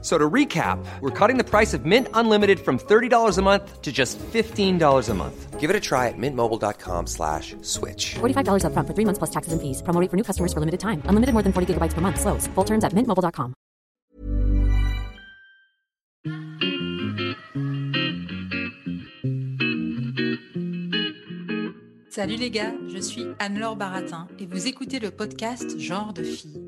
[0.00, 3.90] So to recap, we're cutting the price of Mint Unlimited from $30 a month to
[3.90, 5.58] just $15 a month.
[5.58, 8.14] Give it a try at mintmobile.com slash switch.
[8.20, 9.82] $45 upfront for three months plus taxes and fees.
[9.82, 11.02] Promo rate for new customers for limited time.
[11.06, 12.20] Unlimited more than 40 gigabytes per month.
[12.20, 12.46] Slows.
[12.54, 13.54] Full terms at mintmobile.com.
[22.10, 26.67] Salut les gars, je suis Anne-Laure Baratin et vous écoutez le podcast Genre de fille.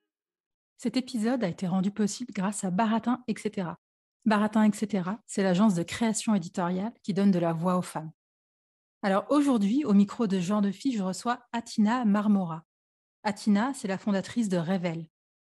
[0.81, 3.69] Cet épisode a été rendu possible grâce à Baratin, etc.
[4.25, 8.09] Baratin, etc., c'est l'agence de création éditoriale qui donne de la voix aux femmes.
[9.03, 12.63] Alors aujourd'hui, au micro de Genre de Fille, je reçois Atina Marmora.
[13.21, 15.05] Atina, c'est la fondatrice de Révèle.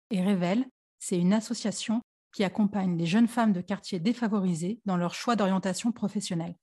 [0.09, 0.65] Et Révèle,
[0.97, 2.01] c'est une association
[2.33, 6.55] qui accompagne les jeunes femmes de quartiers défavorisés dans leur choix d'orientation professionnelle.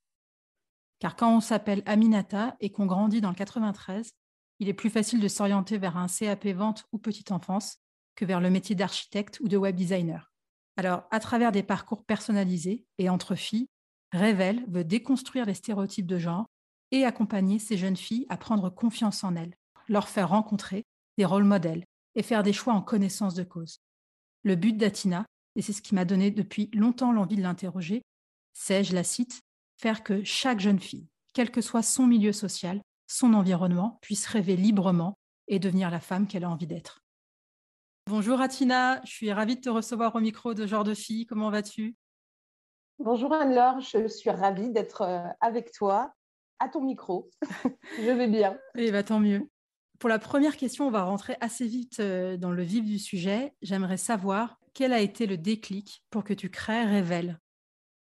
[0.98, 4.10] Car quand on s'appelle Aminata et qu'on grandit dans le 93,
[4.58, 7.78] il est plus facile de s'orienter vers un CAP vente ou petite enfance
[8.18, 10.32] que vers le métier d'architecte ou de web designer.
[10.76, 13.68] Alors, à travers des parcours personnalisés et entre filles,
[14.10, 16.46] Révèle veut déconstruire les stéréotypes de genre
[16.90, 19.54] et accompagner ces jeunes filles à prendre confiance en elles,
[19.86, 20.84] leur faire rencontrer
[21.16, 21.84] des rôles modèles
[22.16, 23.78] et faire des choix en connaissance de cause.
[24.42, 28.02] Le but d'Atina, et c'est ce qui m'a donné depuis longtemps l'envie de l'interroger,
[28.52, 29.42] c'est, je la cite,
[29.80, 34.56] faire que chaque jeune fille, quel que soit son milieu social, son environnement, puisse rêver
[34.56, 35.14] librement
[35.46, 36.98] et devenir la femme qu'elle a envie d'être.
[38.08, 41.26] Bonjour Atina, je suis ravie de te recevoir au micro de Genre de Fille.
[41.26, 41.94] Comment vas-tu?
[42.98, 46.14] Bonjour Anne-Laure, je suis ravie d'être euh, avec toi
[46.58, 47.28] à ton micro.
[47.98, 48.56] je vais bien.
[48.76, 49.50] Eh bien, tant mieux.
[49.98, 53.52] Pour la première question, on va rentrer assez vite euh, dans le vif du sujet.
[53.60, 57.38] J'aimerais savoir quel a été le déclic pour que tu crées Révèle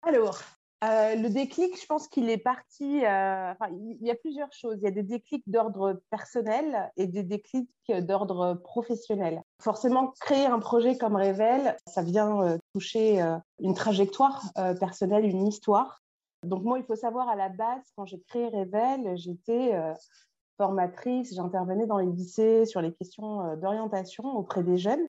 [0.02, 0.38] Alors,
[0.84, 3.04] euh, le déclic, je pense qu'il est parti.
[3.04, 4.76] Euh, il y a plusieurs choses.
[4.80, 9.42] Il y a des déclics d'ordre personnel et des déclics d'ordre professionnel.
[9.60, 13.20] Forcément, créer un projet comme Révèle, ça vient euh, toucher
[13.60, 14.42] une trajectoire
[14.78, 16.00] personnelle, une histoire.
[16.44, 19.74] Donc moi, il faut savoir à la base, quand j'ai créé Révèle, j'étais
[20.56, 25.06] formatrice, j'intervenais dans les lycées sur les questions d'orientation auprès des jeunes.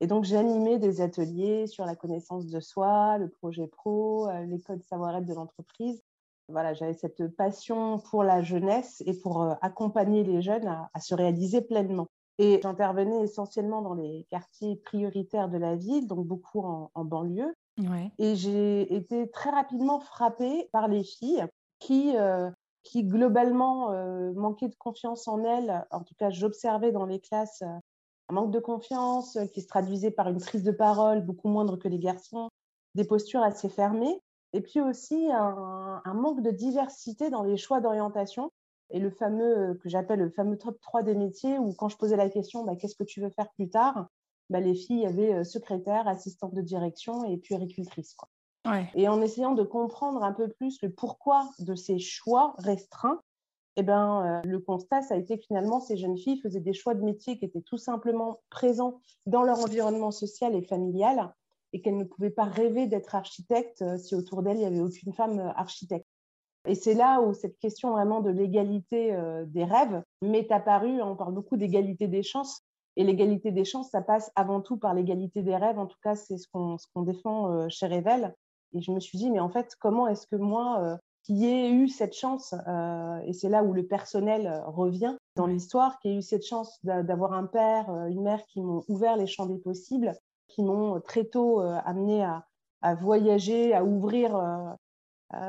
[0.00, 4.44] Et donc, j'ai animé des ateliers sur la connaissance de soi, le projet pro, euh,
[4.44, 6.02] les codes savoir-être de l'entreprise.
[6.48, 11.14] Voilà, j'avais cette passion pour la jeunesse et pour euh, accompagner les jeunes à, se
[11.14, 12.08] réaliser pleinement.
[12.38, 17.54] Et j'intervenais essentiellement dans les quartiers prioritaires de la ville, donc beaucoup en, banlieue.
[18.18, 21.44] Et j'ai été très rapidement frappée par les filles
[21.78, 22.50] qui, euh,
[22.82, 23.90] qui globalement
[24.34, 25.84] manquaient de confiance en elles.
[25.90, 27.62] En tout cas, j'observais dans les classes
[28.28, 31.76] un manque de confiance euh, qui se traduisait par une prise de parole beaucoup moindre
[31.76, 32.48] que les garçons,
[32.94, 34.20] des postures assez fermées,
[34.52, 38.52] et puis aussi un, manque de diversité dans les choix d'orientation.
[38.94, 41.96] Et le fameux, euh, que j'appelle le fameux top 3 des métiers, où quand je
[41.96, 44.06] posais la question, bah, qu'est-ce que tu veux faire plus tard
[44.50, 48.14] bah, Les filles avaient euh, secrétaire, assistante de direction et puéricultrice.
[48.14, 48.28] Quoi.
[48.94, 53.20] Et en essayant de comprendre un peu plus le pourquoi de ces choix restreints,
[53.76, 56.72] eh ben, euh, le constat, ça a été que finalement, ces jeunes filles faisaient des
[56.72, 61.34] choix de métier qui étaient tout simplement présents dans leur environnement social et familial
[61.72, 64.80] et qu'elles ne pouvaient pas rêver d'être architectes euh, si autour d'elles, il n'y avait
[64.80, 66.03] aucune femme architecte.
[66.66, 69.16] Et c'est là où cette question vraiment de l'égalité
[69.46, 71.02] des rêves m'est apparue.
[71.02, 72.62] On parle beaucoup d'égalité des chances.
[72.96, 75.78] Et l'égalité des chances, ça passe avant tout par l'égalité des rêves.
[75.78, 78.34] En tout cas, c'est ce qu'on défend chez Revel.
[78.72, 81.88] Et je me suis dit, mais en fait, comment est-ce que moi, qui ait eu
[81.88, 86.16] cette chance, euh, et c'est là où le personnel euh, revient dans l'histoire, qui ait
[86.16, 89.58] eu cette chance d'avoir un père, euh, une mère qui m'ont ouvert les champs des
[89.58, 90.14] possibles,
[90.48, 92.44] qui m'ont très tôt amené à,
[92.82, 94.38] à, voyager, à ouvrir,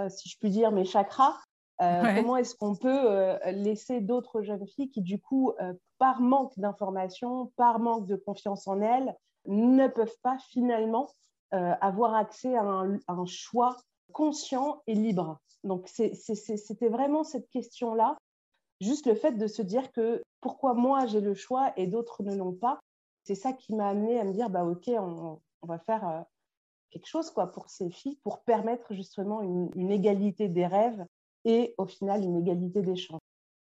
[0.10, 1.36] si je puis dire, mes chakras.
[1.80, 5.54] Comment est-ce qu'on peut laisser d'autres jeunes filles qui, du coup,
[5.98, 11.10] par manque d'information, par manque de confiance en elles, ne peuvent pas finalement
[11.52, 13.76] avoir accès à un, à un choix
[14.14, 15.40] conscient et libre?
[15.66, 18.16] Donc, c'était vraiment cette question-là.
[18.82, 22.36] Juste le fait de se dire que pourquoi moi j'ai le choix et d'autres ne
[22.36, 22.80] l'ont pas,
[23.24, 26.22] c'est ça qui m'a amené à me dire bah ok, on, va faire, euh,
[26.92, 31.06] quelque chose quoi, pour ces filles, pour permettre justement une, égalité des rêves
[31.44, 33.22] et au final une égalité des chances.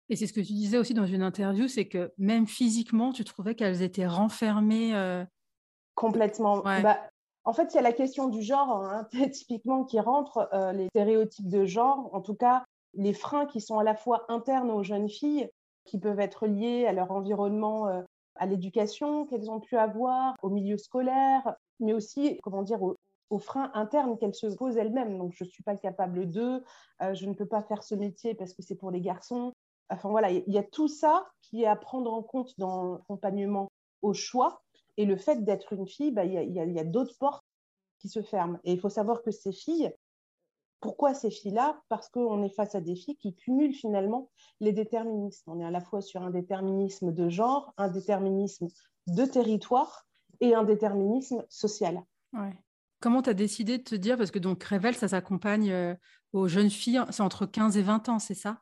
[0.10, 3.24] Et c'est ce que tu disais aussi dans une interview, c'est que même physiquement, tu
[3.24, 4.96] trouvais qu'elles étaient renfermées.
[4.96, 5.24] Euh,
[5.96, 6.62] Complètement.
[6.62, 7.00] Bah,
[7.46, 10.88] en fait, il y a la question du genre, hein, typiquement, qui rentre, euh, les
[10.88, 14.84] stéréotypes de genre, en tout cas, les freins qui sont à la fois internes aux
[14.84, 15.50] jeunes filles,
[15.86, 18.02] qui peuvent être liés à leur environnement, euh,
[18.36, 22.80] à l'éducation qu'elles ont pu avoir, au milieu scolaire, mais aussi, comment dire,
[23.34, 25.18] aux, freins internes qu'elles se posent elles-mêmes.
[25.18, 26.64] Donc, je ne suis pas capable d'eux,
[27.02, 29.54] je ne peux pas faire ce métier parce que c'est pour les garçons.
[29.90, 33.70] Enfin voilà, il y a tout ça qui est à prendre en compte dans l'accompagnement
[34.02, 34.62] au choix.
[34.98, 37.46] Et le fait d'être une fille, bah, il y a, d'autres portes
[38.00, 38.60] qui se ferment.
[38.64, 39.92] Et il faut savoir que ces filles,
[40.80, 41.82] pourquoi ces filles-là?
[41.90, 44.30] Parce qu'on est face à des filles qui cumulent finalement
[44.60, 45.52] les déterminismes.
[45.52, 48.68] On est à la fois sur un déterminisme de genre, un déterminisme
[49.08, 50.06] de territoire
[50.42, 52.04] et un déterminisme social.
[53.04, 55.94] Comment tu as décidé de te dire, parce que donc Révèle, ça s'accompagne euh,
[56.32, 58.60] aux jeunes filles, c'est entre 15 et 20 ans, c'est ça?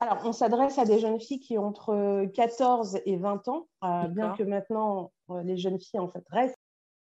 [0.00, 4.08] Alors, on s'adresse à des jeunes filles qui ont entre 14 et 20 ans, euh,
[4.08, 6.58] bien que maintenant, euh, les jeunes filles, en fait, restent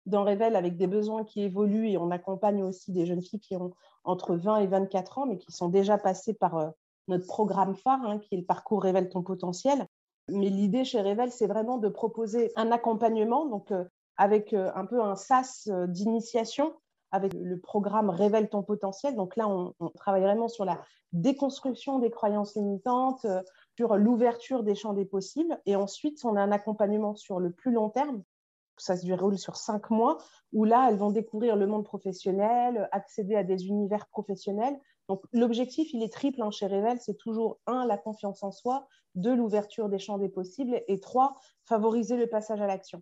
[0.06, 3.56] dans Révèle avec des besoins qui évoluent et on accompagne aussi des jeunes filles qui
[3.56, 3.74] ont
[4.04, 6.70] entre 20 et 24 ans, mais qui sont déjà passées par euh,
[7.08, 9.88] notre programme phare, hein, qui est le parcours Révèle ton potentiel.
[10.30, 13.72] Mais l'idée chez Révèle, c'est vraiment de proposer un accompagnement, donc
[14.18, 16.74] avec un peu un sas d'initiation
[17.16, 19.16] avec le programme Révèle ton potentiel.
[19.16, 20.82] Donc là, on, travaille vraiment sur la
[21.14, 23.42] déconstruction des croyances limitantes, euh,
[23.78, 25.58] sur l'ouverture des champs des possibles.
[25.66, 28.22] Et ensuite, on a un accompagnement sur le plus long terme.
[28.78, 30.18] Ça se déroule sur cinq mois,
[30.52, 34.78] où là, elles vont découvrir le monde professionnel, accéder à des univers professionnels.
[35.08, 37.00] Donc, l'objectif, il est triple hein, chez Révèle.
[37.00, 41.36] C'est toujours, un, la confiance en soi, deux, l'ouverture des champs des possibles, et trois,
[41.64, 43.02] favoriser le passage à l'action.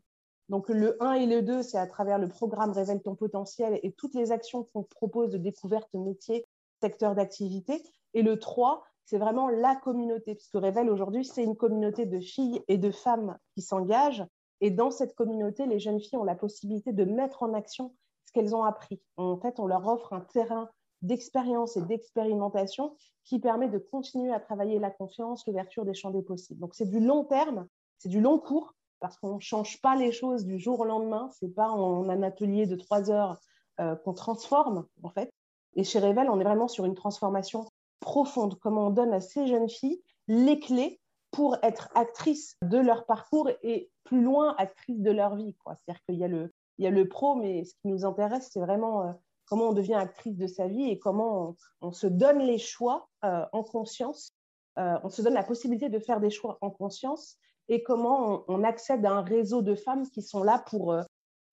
[0.49, 3.91] Donc le 1 et le 2, c'est à travers le programme Révèle ton potentiel et
[3.93, 6.45] toutes les actions qu'on propose de découverte métier,
[6.81, 7.81] secteur d'activité.
[8.13, 12.61] Et le 3, c'est vraiment la communauté, puisque Révèle aujourd'hui, c'est une communauté de filles
[12.67, 14.25] et de femmes qui s'engagent.
[14.61, 17.93] Et dans cette communauté, les jeunes filles ont la possibilité de mettre en action
[18.25, 19.01] ce qu'elles ont appris.
[19.17, 20.69] En fait, on leur offre un terrain
[21.01, 22.95] d'expérience et d'expérimentation
[23.25, 26.59] qui permet de continuer à travailler la confiance, l'ouverture des champs des possibles.
[26.59, 27.67] Donc c'est du long terme,
[27.97, 28.73] c'est du long cours,
[29.03, 31.29] parce qu'on ne change pas les choses du jour au lendemain.
[31.37, 33.37] Ce n'est pas en un atelier de trois heures
[33.81, 35.29] euh, qu'on transforme, en fait.
[35.75, 37.65] Et chez Révèle, on est vraiment sur une transformation
[37.99, 38.57] profonde.
[38.59, 41.01] Comment on donne à ces jeunes filles les clés
[41.31, 45.53] pour être actrices de leur parcours et plus loin, actrices de leur vie.
[45.65, 48.51] C'est-à-dire qu'il y, a le, il y a le pro, mais ce qui nous intéresse,
[48.53, 49.11] c'est vraiment euh,
[49.47, 53.45] comment on devient actrice de sa vie et comment on, se donne les choix euh,
[53.51, 54.33] en conscience.
[54.77, 57.37] on se donne la possibilité de faire des choix en conscience
[57.69, 61.03] et comment on, accède à un réseau de femmes qui sont là pour euh,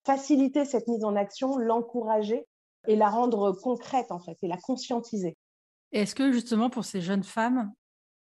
[0.04, 2.46] faciliter cette mise en action, l'encourager
[2.86, 5.36] et la rendre concrète en fait et la conscientiser.
[5.92, 7.72] Est-ce que justement pour ces jeunes femmes,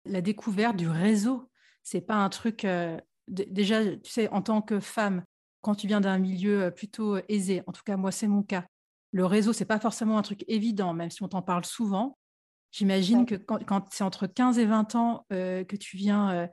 [0.05, 1.49] la découverte du réseau,
[1.83, 2.97] c'est pas un truc euh,
[3.27, 5.23] déjà tu sais en tant que femme
[5.61, 8.65] quand tu viens d'un milieu euh, plutôt aisé, en tout cas moi c'est mon cas.
[9.11, 12.17] Le réseau c'est pas forcément un truc évident même si on t'en parle souvent.
[12.71, 16.47] J'imagine que quand, c'est entre 15 et 20 ans que tu viens euh,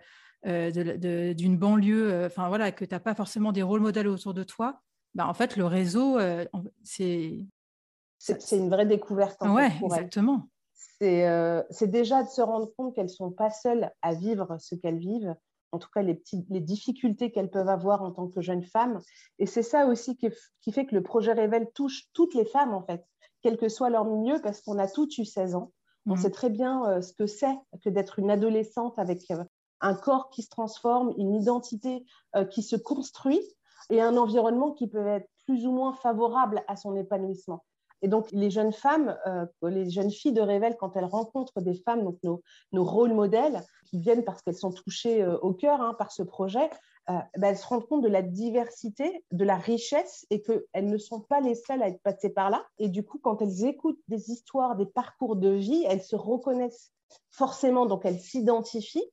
[0.47, 4.45] d'une banlieue, euh, enfin voilà, que tu n'as pas forcément des rôles modèles autour de
[4.45, 4.81] toi,
[5.15, 6.45] bah, en fait, le réseau, euh,
[6.83, 7.45] c'est.
[8.19, 9.39] C'est une vraie découverte.
[9.43, 10.49] Oui, exactement.
[11.01, 14.99] C'est déjà de se rendre compte qu'elles ne sont pas seules à vivre ce qu'elles
[14.99, 15.35] vivent,
[15.73, 19.01] en tout cas les, petites, les difficultés qu'elles peuvent avoir en tant que jeunes femmes.
[19.39, 20.29] Et c'est ça aussi qui,
[20.63, 23.05] qui, fait que le projet Révèle touche toutes les femmes, en fait,
[23.43, 25.73] quel que soit leur milieu, parce qu'on a toutes eu 16 ans.
[26.07, 26.17] On mmh.
[26.17, 29.21] sait très bien ce que c'est que d'être une adolescente avec
[29.81, 32.05] un corps qui se transforme, une identité
[32.35, 33.41] euh, qui se construit
[33.91, 37.65] et un environnement qui peut être plus ou moins favorable à son épanouissement.
[38.03, 41.75] Et donc, les jeunes femmes, euh, les jeunes filles de Révèle, quand elles rencontrent des
[41.75, 42.43] femmes, donc nos,
[42.73, 46.23] nos rôles modèles, qui viennent parce qu'elles sont touchées euh, au cœur hein, par ce
[46.23, 46.69] projet,
[47.09, 51.21] ben, elles se rendent compte de la diversité, de la richesse et qu'elles ne sont
[51.21, 52.67] pas les seules à être passées par là.
[52.79, 56.91] Et du coup, quand elles écoutent des histoires, des parcours de vie, elles se reconnaissent
[57.31, 59.09] forcément, donc elles s'identifient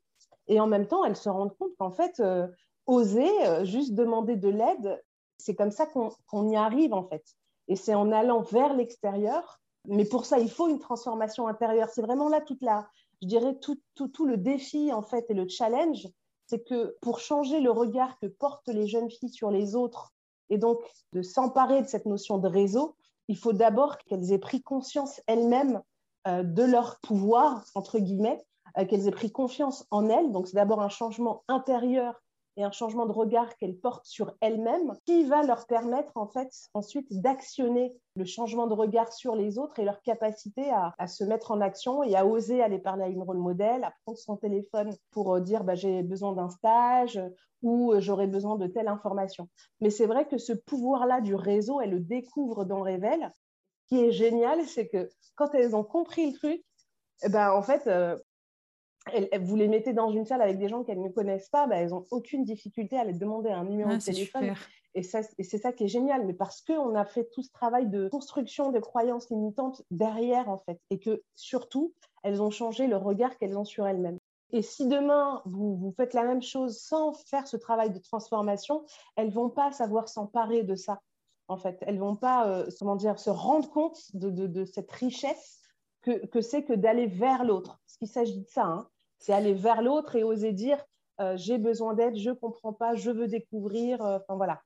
[0.47, 2.47] et en même temps, elles se rendent compte qu'en fait, euh,
[2.85, 5.01] oser, euh, juste demander de l'aide,
[5.38, 7.23] c'est comme ça qu'on y arrive en fait.
[7.67, 9.59] Et c'est en allant vers l'extérieur.
[9.88, 11.89] Mais pour ça, il faut une transformation intérieure.
[11.89, 12.88] C'est vraiment là toute la,
[13.21, 16.07] je dirais, tout, tout, tout le défi en fait et le challenge.
[16.47, 20.13] C'est que pour changer le regard que portent les jeunes filles sur les autres
[20.50, 20.79] et donc
[21.13, 22.95] de s'emparer de cette notion de réseau,
[23.27, 25.81] il faut d'abord qu'elles aient pris conscience elles-mêmes
[26.27, 30.31] euh, de leur pouvoir, entre guillemets, qu'elles aient pris confiance en elles.
[30.31, 32.21] Donc, c'est d'abord un changement intérieur
[32.57, 36.49] et un changement de regard qu'elles portent sur elles-mêmes qui va leur permettre en fait
[36.73, 41.51] ensuite d'actionner le changement de regard sur les autres et leur capacité à, se mettre
[41.51, 44.95] en action et à oser aller parler à une rôle modèle, à prendre son téléphone
[45.11, 47.19] pour euh, dire bah, j'ai besoin d'un stage
[47.63, 49.49] ou euh, j'aurais besoin de telle information.
[49.81, 53.31] Mais c'est vrai que ce pouvoir-là du réseau, elles le découvrent dans Révèle.
[53.83, 56.63] Ce qui est génial, c'est que quand elles ont compris le truc,
[57.23, 58.17] eh ben, en fait, euh,
[59.39, 61.89] vous les mettez dans une salle avec des gens qu'elles ne connaissent pas, bah, elles
[61.89, 64.55] n'ont aucune difficulté à les demander un numéro ah, de téléphone.
[64.95, 68.10] Et, c'est ça qui est génial, mais parce qu'on a fait tout ce travail de
[68.10, 71.93] construction de croyances limitantes derrière, en fait, et que surtout,
[72.24, 74.19] elles ont changé le regard qu'elles ont sur elles-mêmes.
[74.51, 78.86] Et si demain, vous, vous, faites la même chose sans faire ce travail de transformation,
[79.15, 81.01] elles vont pas savoir s'emparer de ça,
[81.48, 81.79] en fait.
[81.81, 85.60] Elles vont pas, euh, comment dire, se rendre compte de, de, cette richesse
[86.03, 87.79] que, que c'est que d'aller vers l'autre.
[87.83, 88.88] Parce qu'il s'agit de ça, hein
[89.23, 90.77] c'est aller vers l'autre et oser dire
[91.21, 94.01] euh, j'ai besoin d'aide, je comprends pas, je veux découvrir.
[94.01, 94.61] Euh, enfin voilà,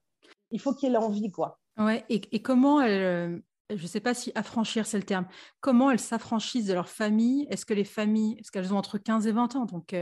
[0.49, 1.59] il faut qu'il y ait l'envie quoi.
[1.77, 2.03] Ouais.
[2.09, 5.27] Et, comment elles, euh, je ne sais pas si affranchir c'est le terme,
[5.59, 7.45] comment elles s'affranchissent de leur famille?
[7.51, 9.95] Est-ce que les familles, est-ce qu'elles ont entre 15 et 20 ans Donc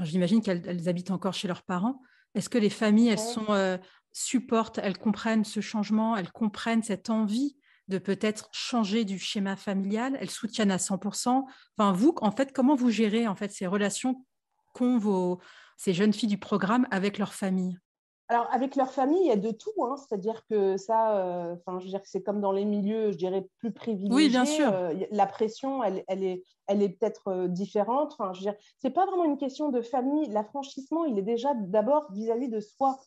[0.00, 2.02] j'imagine qu'elles habitent encore chez leurs parents.
[2.34, 3.78] Est-ce que les familles, elles sont
[4.12, 7.56] supportent, elles comprennent ce changement, elles comprennent cette envie
[7.88, 11.44] de peut-être changer du schéma familial, elles soutiennent à 100%.
[11.76, 14.24] Enfin, vous, en fait, comment vous gérez en fait ces relations
[14.74, 15.40] qu'ont vos,
[15.76, 17.78] ces jeunes filles du programme avec leur famille?
[18.28, 19.84] Alors, avec leur famille, il y a de tout.
[19.84, 19.96] Hein.
[19.96, 23.46] C'est-à-dire que ça, euh, je veux dire que c'est comme dans les milieux, je dirais,
[23.58, 24.14] plus privilégiés.
[24.14, 24.68] Oui, bien sûr.
[24.72, 28.16] Euh, la pression, elle, elle est, elle est peut-être euh, différente.
[28.18, 30.28] Enfin, je veux dire, c'est pas vraiment une question de famille.
[30.30, 32.98] L'affranchissement, il est déjà d'abord vis-à-vis de soi.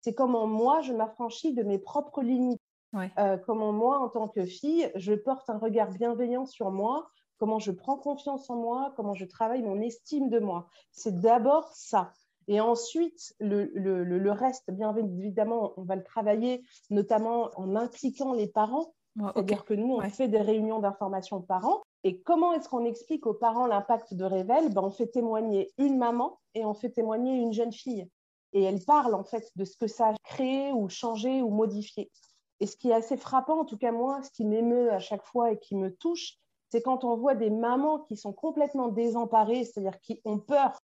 [0.00, 2.62] C'est comment moi, je m'affranchis de mes propres limites.
[2.94, 7.58] Euh, comment moi, en tant que fille, je porte un regard bienveillant sur moi, comment
[7.58, 10.68] je prends confiance en moi, comment je travaille mon estime de moi.
[10.90, 12.12] C'est d'abord ça.
[12.48, 18.94] Et ensuite, le, reste, bien évidemment, on va le travailler notamment en impliquant les parents.
[19.16, 21.82] C'est-à-dire que nous, on fait des réunions d'information parents.
[22.04, 25.98] Et comment est-ce qu'on explique aux parents l'impact de Révèle ben, On fait témoigner une
[25.98, 28.08] maman et on fait témoigner une jeune fille.
[28.52, 32.10] Et elle parle en fait de ce que ça a créé ou changé ou modifié.
[32.60, 35.24] Et ce qui est assez frappant, en tout cas moi, ce qui m'émeut à chaque
[35.24, 36.38] fois et qui me touche,
[36.70, 40.78] c'est quand on voit des mamans qui sont complètement désemparées, c'est-à-dire qui ont peur.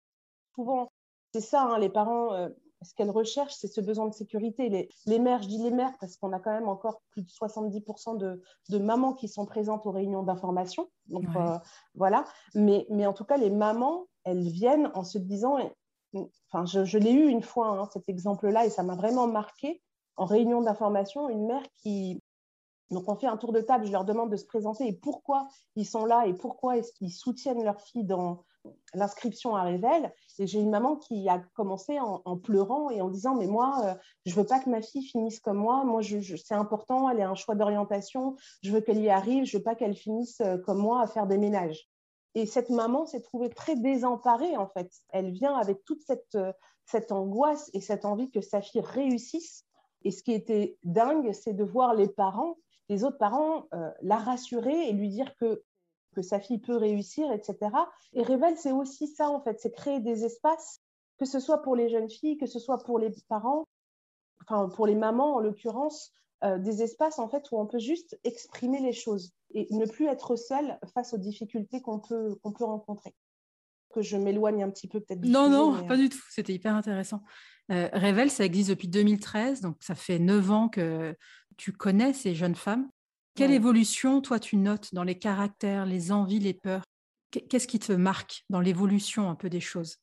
[0.54, 0.92] Souvent,
[1.32, 2.48] c'est ça, hein, les parents, euh,
[2.82, 4.68] ce qu'elles recherchent, c'est ce besoin de sécurité.
[4.68, 7.28] Les, les, mères, je dis les mères parce qu'on a quand même encore plus de
[7.28, 10.88] 70% de, de, mamans qui sont présentes aux réunions d'information.
[11.06, 11.58] Donc euh,
[11.94, 12.24] voilà.
[12.54, 15.56] Mais, mais en tout cas, les mamans, elles viennent en se disant,
[16.14, 19.80] enfin, je, je l'ai eu une fois, hein, cet exemple-là, et ça m'a vraiment marqué
[20.20, 22.22] en réunion d'information, une mère qui...
[22.90, 25.48] Donc on fait un tour de table, je leur demande de se présenter et pourquoi
[25.76, 28.44] ils sont là et pourquoi est-ce qu'ils soutiennent leur fille dans
[28.92, 30.12] l'inscription à Révèle.
[30.38, 33.94] Et j'ai une maman qui a commencé en, pleurant et en disant mais moi euh,
[34.26, 35.84] je veux pas que ma fille finisse comme moi.
[35.84, 39.62] Moi c'est important, elle a un choix d'orientation, je veux qu'elle y arrive, je veux
[39.62, 41.88] pas qu'elle finisse euh, comme moi à faire des ménages.
[42.34, 44.90] Et cette maman s'est trouvée très désemparée en fait.
[45.10, 46.52] Elle vient avec toute cette, euh,
[46.84, 49.64] cette angoisse et cette envie que sa fille réussisse
[50.02, 52.56] et ce qui était dingue, c'est de voir les parents,
[52.88, 55.62] les autres parents, euh, la rassurer et lui dire que,
[56.14, 57.70] que sa fille peut réussir, etc.
[58.14, 60.80] Et Révèle, c'est aussi ça, en fait, c'est créer des espaces,
[61.18, 63.68] que ce soit pour les jeunes filles, que ce soit pour les parents,
[64.42, 68.18] enfin pour les mamans en l'occurrence, euh, des espaces en fait où on peut juste
[68.24, 72.64] exprimer les choses et ne plus être seul face aux difficultés qu'on peut, qu'on peut
[72.64, 73.14] rencontrer.
[73.90, 76.22] Que je m'éloigne un petit peu peut-être Non, non, pas euh, du tout.
[76.30, 77.22] C'était hyper intéressant.
[77.70, 81.16] Euh, Révèle, ça existe depuis 2013, donc ça fait neuf ans que
[81.56, 82.88] tu connais ces jeunes femmes.
[83.36, 86.82] Quelle évolution, toi, tu notes dans les caractères, les envies, les peurs?
[87.30, 89.98] Qu'est-ce qui te marque dans l'évolution un peu des choses?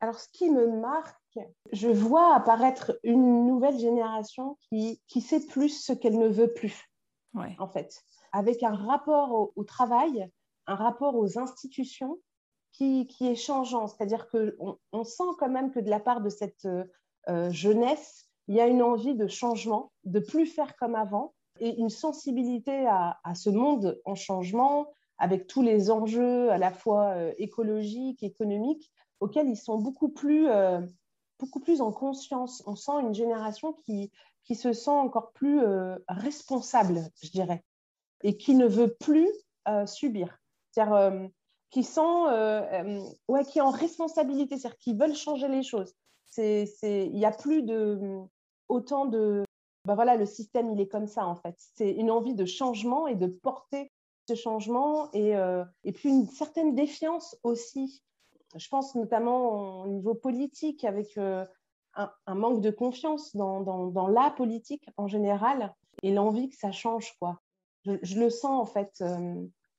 [0.00, 1.38] Alors, ce qui me marque,
[1.72, 6.90] je vois apparaître une nouvelle génération qui, qui sait plus ce qu'elle ne veut plus,
[7.58, 8.02] en fait,
[8.32, 10.28] avec un rapport au, travail,
[10.66, 12.18] un rapport aux institutions
[12.80, 13.86] qui, est changeant.
[13.86, 16.66] C'est-à-dire qu'on on sent quand même que de la part de cette
[17.28, 21.78] euh, jeunesse, il y a une envie de changement, de plus faire comme avant, et
[21.78, 27.34] une sensibilité à, ce monde en changement, avec tous les enjeux à la fois euh,
[27.36, 30.80] écologiques, économiques, auxquels ils sont beaucoup plus, euh,
[31.38, 32.62] beaucoup plus en conscience.
[32.66, 34.10] On sent une génération qui,
[34.44, 35.60] qui se sent encore plus
[36.08, 37.62] responsable, je dirais,
[38.22, 39.28] et qui ne veut plus
[39.84, 40.38] subir.
[41.70, 45.94] Qui sont euh, euh, ouais, qui en responsabilité, c'est-à-dire qui veulent changer les choses.
[46.36, 48.20] Il n'y a plus de
[48.68, 49.44] autant de
[49.86, 51.54] ben voilà, le système il est comme ça en fait.
[51.76, 53.90] C'est une envie de changement et de porter
[54.28, 58.02] ce changement et, euh, et puis une certaine défiance aussi.
[58.56, 61.46] Je pense notamment au niveau politique avec un,
[62.28, 67.16] manque de confiance dans, dans, la politique en général et l'envie que ça change.
[67.20, 67.40] Quoi.
[67.84, 69.02] Je, le sens en fait.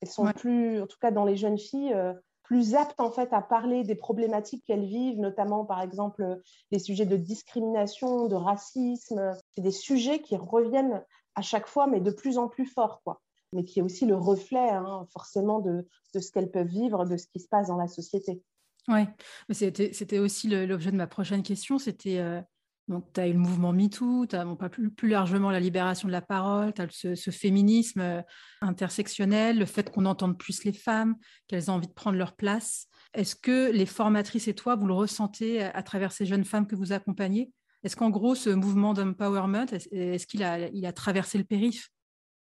[0.02, 3.32] Elles sont plus, en tout cas dans les jeunes filles, euh, plus aptes en fait
[3.32, 6.40] à parler des problématiques qu'elles vivent, notamment par exemple
[6.72, 9.32] les sujets de discrimination, de racisme.
[9.54, 11.02] C'est des sujets qui reviennent
[11.36, 13.22] à chaque fois, mais de plus en plus fort, quoi.
[13.52, 17.16] Mais qui est aussi le reflet, hein, forcément, de, de ce qu'elles peuvent vivre, de
[17.16, 18.42] ce qui se passe dans la société.
[18.88, 19.02] Oui,
[19.50, 21.78] c'était aussi l'objet de ma prochaine question.
[21.78, 22.40] C'était euh,
[22.88, 26.12] donc tu as eu le mouvement MeToo, tu as pas plus, largement la libération de
[26.12, 28.22] la parole, tu as ce, féminisme euh,
[28.60, 32.88] intersectionnel, le fait qu'on entende plus les femmes, qu'elles ont envie de prendre leur place.
[33.14, 36.76] Est-ce que les formatrices et toi, vous le ressentez à, travers ces jeunes femmes que
[36.76, 37.52] vous accompagnez?
[37.84, 41.88] Est-ce qu'en gros, ce mouvement d'empowerment, est-ce qu'il a, a traversé le périph'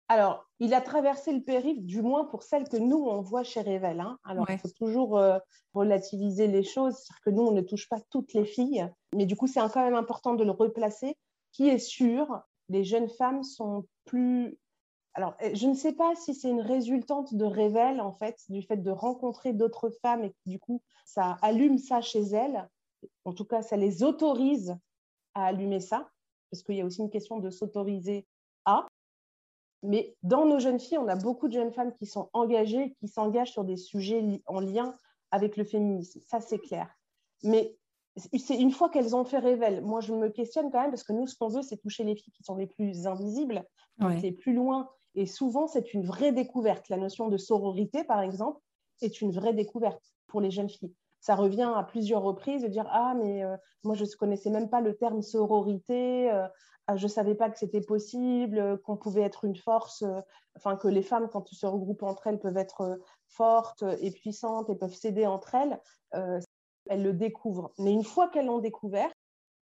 [0.09, 3.61] Alors, il a traversé le périph', du moins pour celles que nous, on voit chez
[3.61, 4.01] Revel.
[4.01, 4.19] Hein.
[4.25, 5.39] Alors, il faut toujours euh,
[5.73, 9.35] relativiser les choses, c'est-à-dire que nous, on ne touche pas toutes les filles, mais du
[9.35, 11.17] coup, c'est quand même important de le replacer.
[11.53, 14.59] Qui est sûr, les jeunes femmes sont plus...
[15.15, 18.63] Alors, euh, je ne sais pas si c'est une résultante de Revel, en fait, du
[18.63, 22.69] fait de rencontrer d'autres femmes et que du coup, ça allume ça chez elles.
[23.25, 24.77] En tout cas, ça les autorise
[25.35, 26.11] à allumer ça,
[26.51, 28.27] parce qu'il y a aussi une question de s'autoriser
[28.65, 28.87] à.
[29.85, 33.07] Mais dans nos jeunes filles, on a beaucoup de jeunes femmes qui sont engagées, qui
[33.07, 34.97] s'engagent sur des sujets en lien
[35.31, 36.21] avec le féminisme.
[36.27, 36.89] Ça, c'est clair.
[37.43, 37.77] Mais
[38.17, 41.13] c'est une fois qu'elles ont fait révèle, moi, je me questionne quand même parce que
[41.13, 43.65] nous, ce qu'on veut, c'est toucher les filles qui sont les plus invisibles,
[44.01, 44.89] les plus loin.
[45.15, 46.89] Et souvent, c'est une vraie découverte.
[46.89, 48.61] La notion de sororité, par exemple,
[49.03, 52.87] est une vraie découverte pour les jeunes filles ça revient à plusieurs reprises de dire
[52.91, 56.47] ah mais euh, moi je ne connaissais même pas le terme sororité, euh,
[56.87, 60.21] ah, je ne savais pas que c'était possible, qu'on pouvait être une force, euh,
[60.55, 64.69] enfin que les femmes quand elles se regroupent entre elles peuvent être fortes et puissantes
[64.69, 65.81] et peuvent s'aider entre elles,
[66.91, 67.73] elles le découvrent.
[67.79, 69.11] Mais une fois qu'elles l'ont découvert,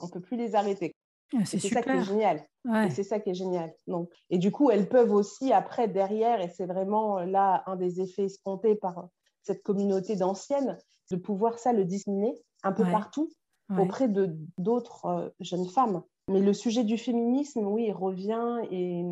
[0.00, 0.94] on ne peut plus les arrêter.
[1.34, 2.42] Ah, c'est ça qui est génial.
[2.90, 3.74] C'est ça qui est génial.
[3.86, 8.00] Donc, et du coup, elles peuvent aussi après derrière, et c'est vraiment là un des
[8.00, 9.08] effets escomptés par
[9.42, 10.78] cette communauté d'anciennes,
[11.10, 13.30] de pouvoir ça le disséminer un peu partout
[13.78, 16.02] auprès de d'autres euh, jeunes femmes.
[16.28, 19.04] Mais le sujet du féminisme, oui, il revient et,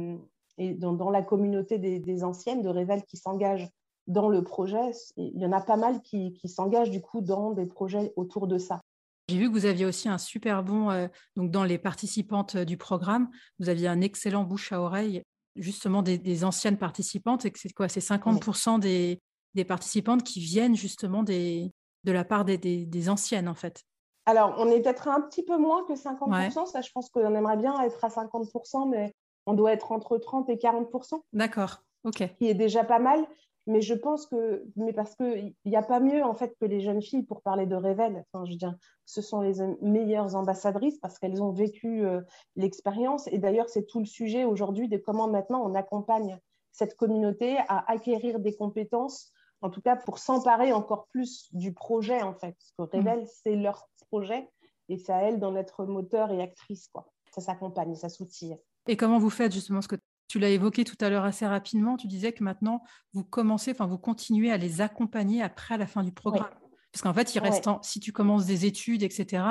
[0.58, 3.68] et dans, la communauté des, anciennes de Rével qui s'engagent
[4.06, 7.52] dans le projet, il y en a pas mal qui, qui s'engagent du coup dans
[7.52, 8.80] des projets autour de ça.
[9.28, 12.64] J'ai vu que vous aviez aussi un super bon, euh, donc dans les participantes euh,
[12.64, 15.22] du programme, vous aviez un excellent bouche à oreille
[15.54, 19.20] justement des, anciennes participantes et que c'est quoi C'est 50% des,
[19.54, 21.72] des participantes qui viennent justement des,
[22.08, 23.84] de la part des, anciennes, en fait
[24.24, 26.66] Alors, on est peut-être un petit peu moins que 50%.
[26.66, 29.14] Ça, je pense qu'on aimerait bien être à 50%, mais
[29.46, 31.20] on doit être entre 30 et 40%.
[31.34, 32.24] D'accord, OK.
[32.38, 33.26] Qui est déjà pas mal.
[33.66, 36.80] Mais je pense que, mais parce qu'il n'y a pas mieux en fait que les
[36.80, 38.24] jeunes filles pour parler de Révèle.
[38.32, 42.22] Enfin, je veux dire, ce sont les meilleures ambassadrices parce qu'elles ont vécu euh,
[42.56, 43.26] l'expérience.
[43.26, 46.38] Et d'ailleurs, c'est tout le sujet aujourd'hui de comment maintenant on accompagne
[46.72, 52.22] cette communauté à acquérir des compétences en tout cas pour s'emparer encore plus du projet,
[52.22, 52.56] en fait.
[52.56, 53.28] Parce que Révèle, mm.
[53.42, 54.48] c'est leur projet
[54.88, 56.88] et c'est à elles d'en être moteur et actrice.
[56.88, 57.10] Quoi.
[57.32, 58.56] Ça s'accompagne, ça soutient.
[58.86, 59.96] Et comment vous faites justement ce que
[60.28, 62.82] tu l'as évoqué tout à l'heure assez rapidement, tu disais que maintenant,
[63.14, 66.50] vous commencez, enfin, vous continuez à les accompagner après à la fin du programme.
[66.92, 69.44] Parce qu'en fait, il reste, si tu commences des études, etc.,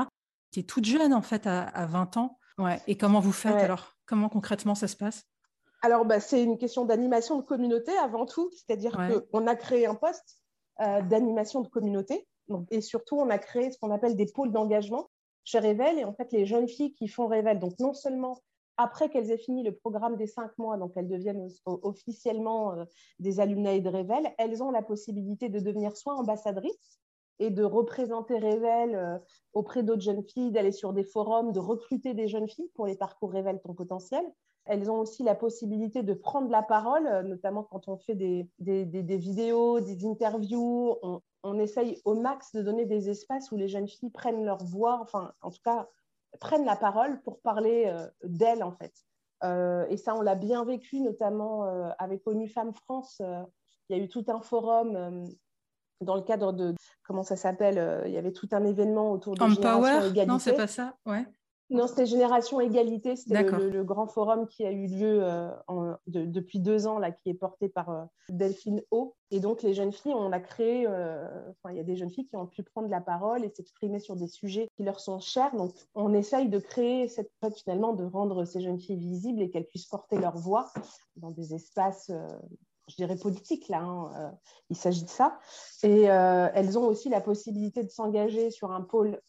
[0.52, 2.40] tu es toute jeune, en fait, à, 20 ans.
[2.58, 2.80] Ouais.
[2.88, 3.96] Et comment vous faites alors?
[4.06, 5.26] Comment concrètement ça se passe?
[5.82, 8.98] Alors, bah, c'est une question d'animation de communauté avant tout, c'est-à-dire
[9.32, 10.42] qu'on a créé un poste
[10.82, 12.28] euh, d'animation de communauté,
[12.72, 15.10] et surtout, on a créé ce qu'on appelle des pôles d'engagement.
[15.44, 18.42] Chez Révèle, et en fait, les jeunes filles qui font Révèle, donc non seulement
[18.76, 22.86] après qu'elles aient fini le programme des cinq mois, donc elles deviennent officiellement euh,
[23.20, 27.00] des alumni de Révèle, elles ont la possibilité de devenir soit ambassadrices
[27.40, 29.18] et de représenter Révèle euh,
[29.54, 32.96] auprès d'autres jeunes filles, d'aller sur des forums, de recruter des jeunes filles pour les
[32.96, 34.24] parcours Révèle ton potentiel.
[34.68, 38.50] Elles ont aussi la possibilité de prendre la parole, euh, notamment quand on fait des,
[38.60, 40.96] vidéos, des interviews.
[41.44, 45.00] On, essaye au max de donner des espaces où les jeunes filles prennent leur voix,
[45.02, 45.88] enfin, en tout cas,
[46.42, 48.94] prennent la parole pour parler euh, d'elles, en fait.
[49.46, 51.64] Euh, et ça, on l'a bien vécu, notamment
[52.00, 53.22] avec ONU Femmes France.
[53.22, 55.26] il y a eu tout un forum
[56.02, 59.44] dans le cadre de comment ça s'appelle Il y avait tout un événement autour de
[59.44, 60.98] Empower Non, c'est pas ça.
[61.06, 61.26] Ouais.
[61.70, 65.52] Non, c'était Génération Égalité, c'était le, grand forum qui a eu lieu euh,
[66.08, 69.16] depuis deux ans, là, qui est porté par euh, Delphine O.
[69.32, 71.28] Et donc, les jeunes filles, on a créé, euh,
[71.70, 74.16] il y a des jeunes filles qui ont pu prendre la parole et s'exprimer sur
[74.16, 75.54] des sujets qui leur sont chers.
[75.56, 79.68] Donc, on essaye de créer cette finalement, de rendre ces jeunes filles visibles et qu'elles
[79.68, 80.72] puissent porter leur voix
[81.18, 82.12] dans des espaces
[82.90, 84.34] je dirais politiques, là, hein,
[84.70, 85.40] il s'agit de ça.
[85.84, 89.20] Et elles ont aussi la possibilité de s'engager sur un pôle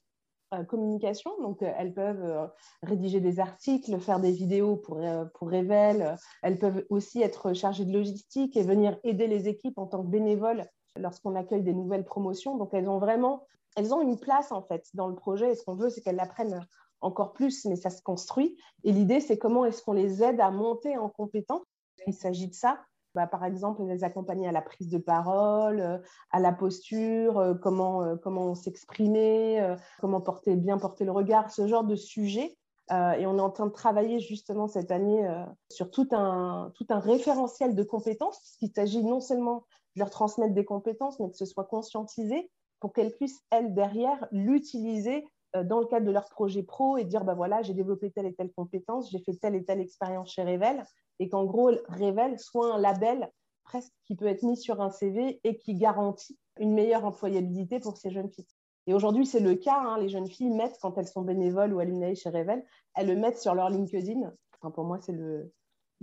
[0.69, 1.31] communication.
[1.43, 2.51] Donc, elles peuvent
[2.83, 5.01] rédiger des articles, faire des vidéos pour,
[5.35, 6.17] pour Revel.
[6.43, 10.09] Elles peuvent aussi être chargées de logistique et venir aider les équipes en tant que
[10.09, 12.57] bénévoles lorsqu'on accueille des nouvelles promotions.
[12.57, 15.53] Donc, elles ont vraiment elles ont une place en fait dans le projet.
[15.53, 16.67] Et ce qu'on veut, c'est qu'elles l'apprennent
[17.01, 18.57] encore plus, mais ça se construit.
[18.85, 21.63] Et l'idée, c'est comment est-ce qu'on les aide à monter en compétence.
[22.07, 22.81] Il s'agit de ça.
[23.19, 25.99] Bah, par exemple, les accompagner à la prise de parole, euh,
[26.31, 31.67] à la posture, euh, comment, euh, comment s'exprimer, comment porter, bien porter le regard, ce
[31.67, 32.57] genre de sujet.
[32.91, 35.29] et on est en train de travailler justement cette année
[35.69, 39.65] sur tout un, tout un référentiel de compétences, puisqu'il s'agit non seulement
[39.97, 44.29] de leur transmettre des compétences, mais que ce soit conscientisé pour qu'elles puissent, elles, derrière,
[44.31, 45.27] l'utiliser
[45.65, 48.35] dans le cadre de leur projet pro et dire, bah voilà, j'ai développé telle et
[48.35, 50.85] telle compétence, j'ai fait telle et telle expérience chez Revel,
[51.19, 53.31] et qu'en gros, Revel soit un label
[53.65, 57.97] presque qui peut être mis sur un CV et qui garantit une meilleure employabilité pour
[57.97, 58.47] ces jeunes filles.
[58.87, 59.79] Et aujourd'hui, c'est le cas.
[59.79, 63.17] Hein, les jeunes filles mettent, quand elles sont bénévoles ou alumnae chez Revel, elles le
[63.17, 64.33] mettent sur leur LinkedIn.
[64.61, 65.53] Pour moi, c'est le,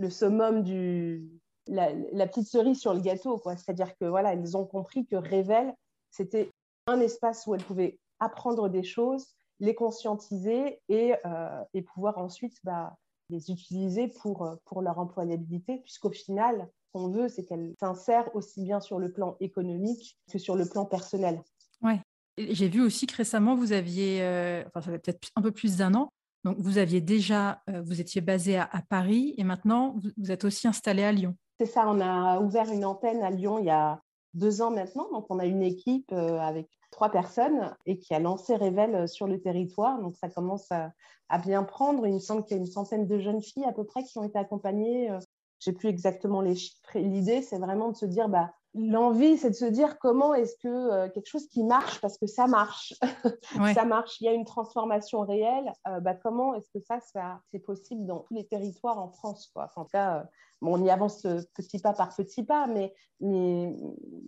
[0.08, 1.28] summum du,
[1.66, 3.42] la, petite cerise sur le gâteau.
[3.44, 5.74] C'est-à-dire que voilà, elles ont compris que Revel,
[6.10, 6.50] c'était
[6.86, 12.96] un espace où elles pouvaient apprendre des choses, les conscientiser et, euh, pouvoir ensuite bah,
[13.30, 18.34] les utiliser pour, euh, pour leur employabilité, puisqu'au final, ce qu'on veut, c'est qu'elles s'insèrent
[18.34, 21.42] aussi bien sur le plan économique que sur le plan personnel.
[21.82, 21.94] Oui.
[22.38, 25.78] J'ai vu aussi que récemment, vous aviez, euh, enfin, ça fait peut-être un peu plus
[25.78, 26.10] d'un an,
[26.44, 31.02] donc vous aviez déjà, vous étiez basé à, Paris et maintenant, vous, êtes aussi installé
[31.02, 31.34] à Lyon.
[31.58, 34.00] C'est ça, on a ouvert une antenne à Lyon il y a
[34.34, 35.10] deux ans maintenant.
[35.10, 39.26] Donc, on a une équipe avec trois personnes et qui a lancé Révèle euh, sur
[39.26, 40.00] le territoire.
[40.00, 40.92] Donc, ça commence à,
[41.38, 42.06] bien prendre.
[42.06, 44.18] Il me semble qu'il y a une centaine de jeunes filles à peu près qui
[44.18, 45.10] ont été accompagnées.
[45.10, 45.18] Euh,
[45.60, 46.78] je n'ai plus exactement les chiffres.
[46.94, 50.68] L'idée, c'est vraiment de se dire, bah, l'envie, c'est de se dire comment est-ce que
[50.68, 52.94] euh, quelque chose qui marche, parce que ça marche,
[53.74, 55.72] ça marche, il y a une transformation réelle,
[56.02, 59.70] bah, comment est-ce que ça, ça c'est possible dans tous les territoires en France quoi.
[59.76, 60.26] En tout cas,
[60.60, 63.74] on y avance petit pas par petit pas, mais, mais,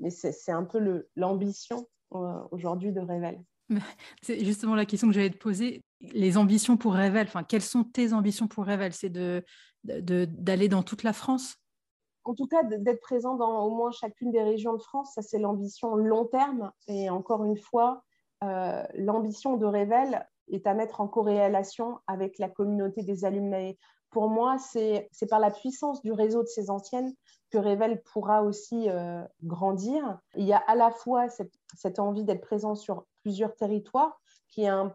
[0.00, 3.42] mais c'est un peu l'ambition euh, aujourd'hui de Revel
[4.22, 5.82] C'est justement la question que j'allais te poser.
[6.00, 8.92] Les ambitions pour Revel, enfin, quelles sont tes ambitions pour Revel?
[8.92, 9.42] C'est d'aller
[9.84, 11.56] de, d'aller dans toute la France?
[12.24, 15.38] En tout cas, d'être présent dans au moins chacune des régions de France, ça c'est
[15.38, 16.72] l'ambition long terme.
[16.86, 18.02] Et encore une fois,
[18.44, 23.78] euh, l'ambition de Revel est à mettre en corrélation avec la communauté des alumni
[24.10, 27.14] pour moi, c'est par la puissance du réseau de ces anciennes
[27.50, 30.18] que Revel pourra aussi euh, grandir.
[30.36, 34.68] Il y a à la fois cette, envie d'être présent sur plusieurs territoires, qui est,
[34.68, 34.94] un,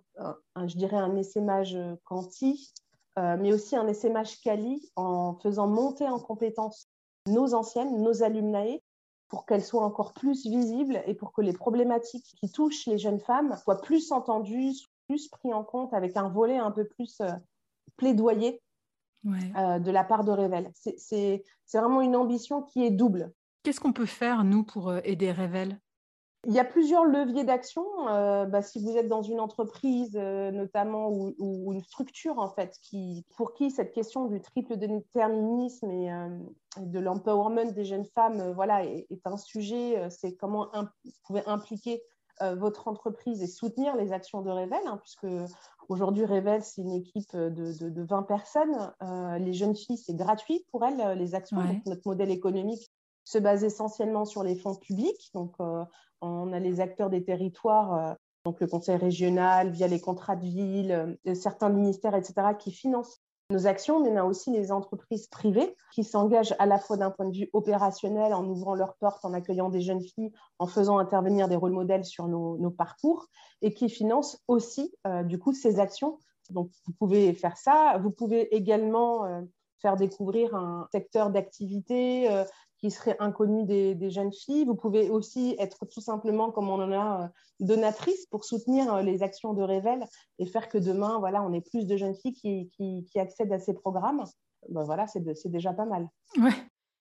[0.66, 2.74] je dirais, un essaimage quanti,
[3.20, 6.88] euh, mais aussi un essaimage quali en faisant monter en compétence
[7.28, 8.82] nos anciennes, nos alumnae,
[9.28, 13.20] pour qu'elles soient encore plus visibles et pour que les problématiques qui touchent les jeunes
[13.20, 14.74] femmes soient plus entendues,
[15.08, 17.32] plus prises en compte avec un volet un peu plus euh,
[17.98, 18.62] plaidoyer
[19.26, 20.72] euh, de la part de Revel.
[20.98, 23.32] C'est vraiment une ambition qui est double.
[23.64, 25.80] Qu'est-ce qu'on peut faire, nous, pour euh, aider Revel?
[26.46, 27.86] Il y a plusieurs leviers d'action.
[28.10, 33.26] Euh, bah, si vous êtes dans une entreprise, notamment, ou, une structure, en fait, qui,
[33.38, 36.12] pour qui cette question du triple déterminisme et,
[36.80, 42.04] de l'empowerment des jeunes femmes voilà, est, un sujet, c'est comment vous pouvez impliquer
[42.42, 45.28] votre entreprise et soutenir les actions de Revel, hein, puisque
[45.90, 48.94] Aujourd'hui, Revel, c'est une équipe de, 20 personnes.
[49.02, 51.58] Euh, les jeunes filles, c'est gratuit pour elles, les actions.
[51.86, 52.92] notre modèle économique
[53.24, 55.30] se base essentiellement sur les fonds publics.
[55.34, 55.84] Donc, euh,
[56.22, 58.14] on a les acteurs des territoires, euh,
[58.46, 63.23] donc le conseil régional, via les contrats de ville, certains ministères, etc., qui financent
[63.60, 67.28] actions, mais on a aussi les entreprises privées qui s'engagent à la fois d'un point
[67.28, 71.48] de vue opérationnel en ouvrant leurs portes, en accueillant des jeunes filles, en faisant intervenir
[71.48, 73.28] des rôles modèles sur nos, parcours
[73.62, 76.18] et qui financent aussi euh, du coup ces actions.
[76.50, 77.98] Donc vous pouvez faire ça.
[78.02, 79.42] Vous pouvez également euh,
[79.82, 82.44] faire découvrir un secteur d'activité euh,
[82.84, 84.66] qui serait inconnu des, jeunes filles.
[84.66, 87.28] Vous pouvez aussi être tout simplement, comme on en a, euh,
[87.62, 90.04] donatrice pour soutenir euh, les actions de Rével
[90.38, 93.60] et faire que demain, voilà, on ait plus de jeunes filles qui, qui, accèdent à
[93.60, 94.26] ces programmes.
[94.68, 96.10] Ben voilà, c'est déjà pas mal.
[96.38, 96.52] Ouais.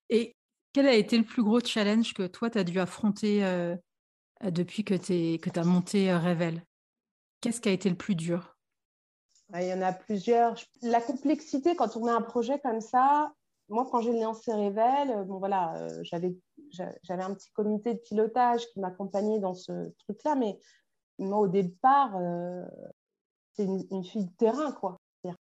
[0.08, 0.36] Et
[0.72, 3.74] quel a été le plus gros challenge que toi, tu as dû affronter euh,
[4.44, 6.62] depuis que tu as monté Rével?
[7.40, 8.56] Qu'est-ce qui a été le plus dur?
[9.52, 10.54] Il y en a plusieurs.
[10.80, 13.32] La complexité, quand on a un projet comme ça,
[13.72, 16.36] moi, quand j'ai lancé Rével, euh, bon, voilà, euh, j'avais,
[16.70, 20.58] j'avais un petit comité de pilotage qui m'accompagnait dans ce truc-là, mais
[21.18, 22.64] moi, au départ, euh,
[23.54, 24.98] c'est une, fille de terrain, quoi.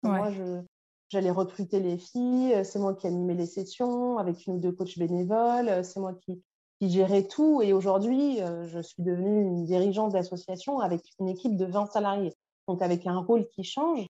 [0.02, 0.62] Moi, je,
[1.08, 4.98] j'allais recruter les filles, c'est moi qui animais les sessions avec une ou deux coachs
[4.98, 6.42] bénévoles, c'est moi qui,
[6.80, 7.60] qui gérais tout.
[7.62, 12.32] Et aujourd'hui, je suis devenue une dirigeante d'association avec une équipe de 20 salariés.
[12.68, 14.06] donc avec un rôle qui change.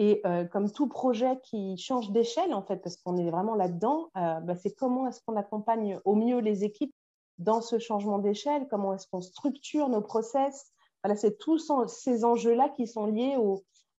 [0.00, 4.10] Et euh, comme tout projet qui change d'échelle, en fait, parce qu'on est vraiment là-dedans,
[4.16, 6.94] euh, bah, c'est comment est-ce qu'on accompagne au mieux les équipes
[7.38, 10.72] dans ce changement d'échelle, comment est-ce qu'on structure nos process.
[11.02, 13.36] Voilà, c'est tous ces enjeux-là qui sont liés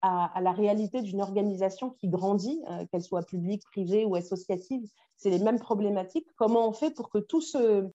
[0.00, 4.88] à, la réalité d'une organisation qui grandit, euh, qu'elle soit publique, privée ou associative.
[5.16, 6.28] C'est les mêmes problématiques.
[6.36, 7.88] Comment on fait pour que tout se,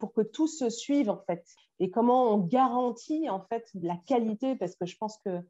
[0.00, 1.44] pour que tout se suive en fait?
[1.78, 4.56] Et comment on garantit en fait la qualité?
[4.56, 5.40] Parce que je pense que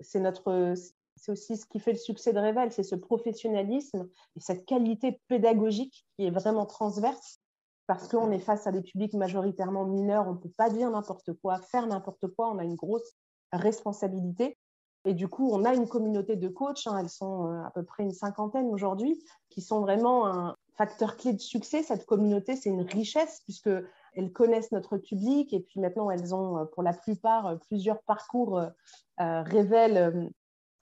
[0.00, 0.74] c'est notre
[1.16, 5.20] c'est aussi ce qui fait le succès de Rével, c'est ce professionnalisme et cette qualité
[5.28, 7.40] pédagogique qui est vraiment transverse
[7.86, 11.32] parce qu'on est face à des publics majoritairement mineurs, on ne peut pas dire n'importe
[11.34, 13.16] quoi, faire n'importe quoi, on a une grosse
[13.52, 14.56] responsabilité.
[15.04, 17.82] Et du coup, on a une communauté de coachs, hein, elles sont euh, à peu
[17.82, 19.20] près une cinquantaine aujourd'hui,
[19.50, 21.82] qui sont vraiment un facteur clé de succès.
[21.82, 23.70] Cette communauté, c'est une richesse puisque
[24.14, 28.02] elles connaissent notre public et puis maintenant, elles ont euh, pour la plupart euh, plusieurs
[28.02, 28.70] parcours euh,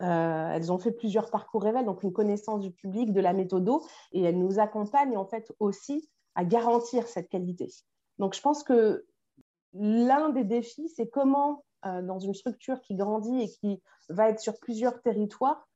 [0.02, 3.68] euh, elles ont fait plusieurs parcours révèlent, donc une connaissance du public, de la méthode,
[4.12, 7.68] et elles nous accompagnent en fait aussi à garantir cette qualité.
[8.18, 9.06] Donc je pense que
[9.74, 14.40] l'un des défis, c'est comment, euh, dans une structure qui grandit et qui va être
[14.40, 15.66] sur plusieurs territoires,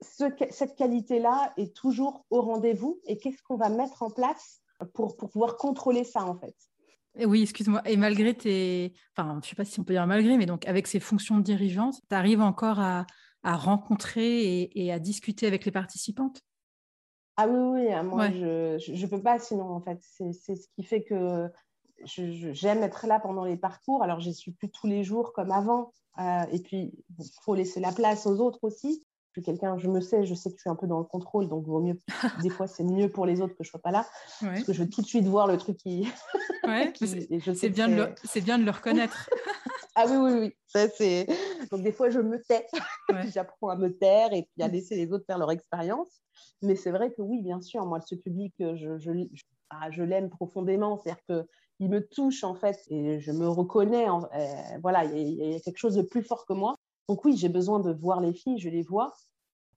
[0.00, 4.60] cette qualité-là est toujours au rendez-vous et qu'est-ce qu'on va mettre en place
[4.92, 6.54] pour, pour pouvoir contrôler ça en fait.
[7.24, 7.80] Oui, excuse-moi.
[7.86, 8.92] Et malgré tes.
[9.16, 11.38] Enfin, je ne sais pas si on peut dire malgré, mais donc avec ces fonctions
[11.38, 13.06] de dirigeante, tu arrives encore à,
[13.42, 16.42] à rencontrer et, à discuter avec les participantes
[17.36, 19.98] Ah oui, oui, moi je ne peux pas sinon en fait.
[20.02, 21.48] C'est ce qui fait que
[22.04, 24.02] j'aime être là pendant les parcours.
[24.02, 25.92] Alors je suis plus tous les jours comme avant.
[26.18, 29.04] Euh, et puis il faut laisser la place aux autres aussi.
[29.36, 31.46] Suis quelqu'un, je me sais, je sais que je suis un peu dans le contrôle,
[31.46, 32.00] donc vaut mieux.
[32.42, 34.06] Des fois, c'est mieux pour les autres que je sois pas là,
[34.40, 36.08] parce que je veux tout de suite voir le truc qui.
[36.66, 38.40] Ouais, c'est bien, de le...
[38.40, 39.28] bien de le reconnaître.
[39.98, 40.56] Ah oui, oui, oui.
[40.66, 41.26] Ça, c'est...
[41.70, 42.66] Donc, des fois, je me tais.
[43.32, 46.20] J'apprends à me taire et puis à laisser les autres faire leur expérience.
[46.60, 49.10] Mais c'est vrai que oui, bien sûr, moi, ce public, je, je,
[49.70, 50.98] ah, je, l'aime profondément.
[50.98, 54.06] C'est-à-dire qu'il me touche, en fait, et je me reconnais.
[54.08, 54.24] En...
[54.24, 56.76] Euh, voilà, il y, a quelque chose de plus fort que moi.
[57.08, 59.12] Donc, oui, j'ai besoin de voir les filles, je les vois.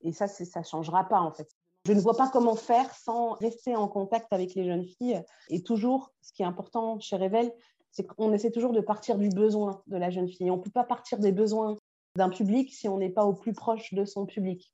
[0.02, 1.50] Et ça, ça ne changera pas, en fait.
[1.86, 5.24] Je ne vois pas comment faire sans rester en contact avec les jeunes filles.
[5.50, 7.52] Et toujours, ce qui est important chez Revel,
[7.92, 10.52] c'est qu'on essaie toujours de partir du besoin de la jeune fille.
[10.52, 11.78] On ne peut pas partir des besoins
[12.16, 14.74] d'un public si on n'est pas au plus proche de son public.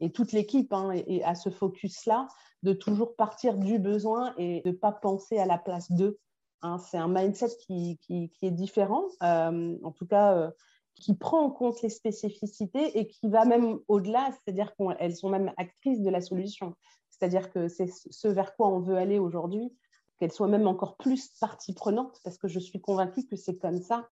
[0.00, 2.28] Et toute l'équipe hein, est, à ce focus-là,
[2.62, 6.18] de toujours partir du besoin et de ne pas penser à la place d'eux.
[6.62, 6.78] Hein.
[6.78, 10.50] c'est un mindset qui, est différent, euh, en tout cas, euh,
[10.94, 15.52] qui prend en compte les spécificités et qui va même au-delà, c'est-à-dire qu'elles sont même
[15.56, 16.74] actrices de la solution.
[17.10, 19.72] C'est-à-dire que c'est ce vers quoi on veut aller aujourd'hui,
[20.18, 23.80] qu'elle soit même encore plus partie prenante, parce que je suis convaincue que c'est comme
[23.80, 24.08] ça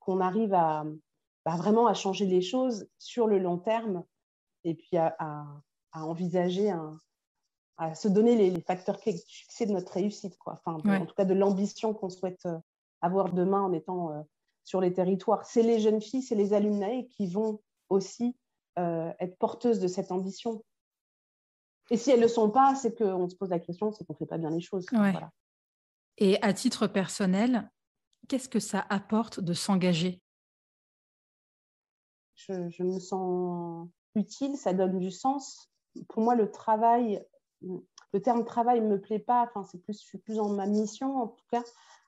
[0.00, 0.84] qu'on arrive à,
[1.44, 4.04] bah, vraiment à changer les choses sur le long terme
[4.64, 5.46] et puis à,
[5.92, 6.74] envisager,
[7.78, 10.60] à se donner les, facteurs clés de succès de notre réussite, quoi.
[10.64, 12.58] Enfin, en tout cas de l'ambition qu'on souhaite euh,
[13.00, 14.22] avoir demain en étant euh,
[14.66, 15.46] sur les territoires.
[15.46, 18.36] C'est les jeunes filles, c'est les alumni qui vont aussi
[18.78, 20.62] euh, être porteuses de cette ambition.
[21.90, 24.14] Et si elles ne le sont pas, c'est qu'on se pose la question, c'est qu'on
[24.14, 24.84] ne fait pas bien les choses.
[24.90, 25.30] Voilà.
[26.18, 27.70] Et à titre personnel,
[28.28, 30.20] qu'est-ce que ça apporte de s'engager?
[32.34, 35.70] Je, me sens utile, ça donne du sens.
[36.08, 37.24] Pour moi, le travail,
[37.62, 39.44] le terme travail ne me plaît pas.
[39.44, 41.62] Enfin, c'est plus, je suis plus dans ma mission, en tout cas,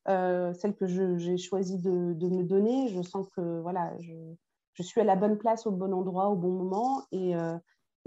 [0.09, 2.89] euh, celle que j'ai choisi de, me donner.
[2.89, 6.51] Je sens que voilà, je, suis à la bonne place, au bon endroit, au bon
[6.51, 7.59] moment, et, euh,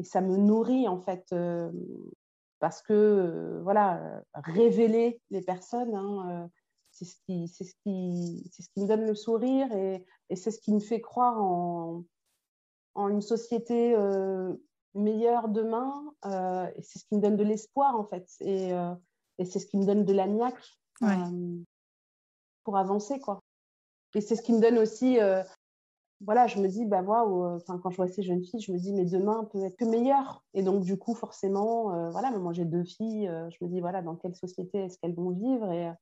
[0.04, 1.26] ça me nourrit en fait.
[1.32, 1.72] Euh,
[2.60, 6.50] parce que voilà, révéler les personnes, hein,
[6.92, 10.60] c'est ce, qui, ce, qui, ce qui me donne le sourire et, et c'est ce
[10.60, 12.04] qui me fait croire en,
[12.94, 13.96] en une société
[14.94, 16.04] meilleure demain.
[16.24, 18.28] et c'est ce qui me donne de l'espoir en fait.
[18.42, 18.72] Et,
[19.40, 20.78] et c'est ce qui me donne de la niaque
[22.72, 23.20] pour avancer.
[23.20, 23.42] Quoi.
[24.16, 25.20] Et c'est ce qui me donne aussi
[26.24, 28.78] voilà, je me dis, bah, waouh, enfin, quand je vois ces jeunes filles, je me
[28.78, 30.44] dis, mais demain peut être que meilleur.
[30.54, 33.82] Et donc, du coup, forcément, euh, voilà, moi, j'ai deux filles, euh, je me dis,
[33.82, 35.72] voilà, dans quelle société est-ce qu'elles vont vivre?
[35.72, 35.94] Et euh,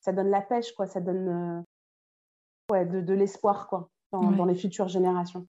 [0.00, 1.64] ça donne la pêche, quoi, ça donne
[2.70, 5.46] ouais, de, de l'espoir, quoi, dans, les futures générations.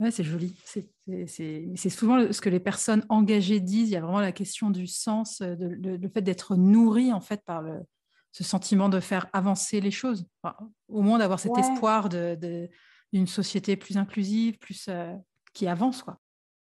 [0.00, 0.56] Ouais, c'est joli.
[0.64, 3.90] C'est souvent ce que les personnes engagées disent.
[3.90, 7.40] Il y a vraiment la question du sens, de, le fait d'être nourri, en fait,
[7.44, 7.82] par le,
[8.32, 10.26] ce sentiment de faire avancer les choses.
[10.88, 12.68] au moins d'avoir cet espoir de
[13.12, 15.14] d'une société plus inclusive, plus euh,
[15.52, 16.18] qui avance, quoi.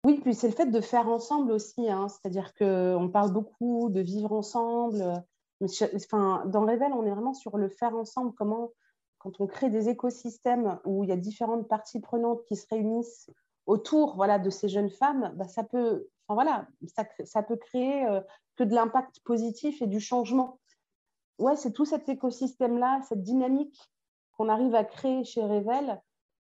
[0.05, 1.91] Oui, puis c'est le fait de faire ensemble aussi.
[1.91, 2.09] Hein.
[2.09, 5.23] C'est-à-dire qu'on parle beaucoup de vivre ensemble.
[5.61, 8.33] Mais enfin, dans Rével, on est vraiment sur le faire ensemble.
[8.35, 8.71] Comment
[9.19, 13.29] quand on crée des écosystèmes où il y a différentes parties prenantes qui se réunissent
[13.67, 18.07] autour voilà, de ces jeunes femmes, bah, ça, peut, enfin, voilà, ça, ça peut créer
[18.07, 18.21] euh,
[18.57, 20.61] que de l'impact positif et du changement.
[21.39, 23.79] Ouais, c'est tout cet écosystème-là, cette dynamique
[24.37, 26.01] qu'on arrive à créer chez Revel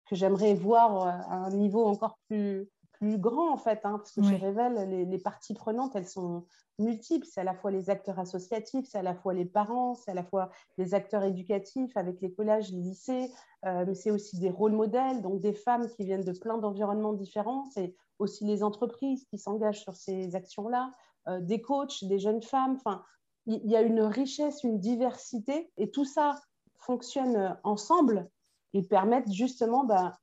[0.07, 4.12] que j'aimerais voir euh, à un niveau encore plus, plus grand en fait, hein, parce
[4.12, 6.44] que chez Revel, les, les, parties prenantes, elles sont
[6.81, 7.26] multiples.
[7.26, 10.14] C'est à la fois les acteurs associatifs, c'est à la fois les parents, c'est à
[10.14, 13.31] la fois les acteurs éducatifs avec les collèges, les lycées,
[13.66, 17.12] euh, mais c'est aussi des rôles modèles, donc des femmes qui viennent de plein d'environnements
[17.12, 20.92] différents, c'est aussi les entreprises qui s'engagent sur ces actions-là,
[21.29, 23.05] euh, des coachs, des jeunes femmes, enfin,
[23.51, 26.41] il y, a une richesse, une diversité, et tout ça
[26.79, 28.31] fonctionne ensemble
[28.75, 30.19] et permettent justement bah,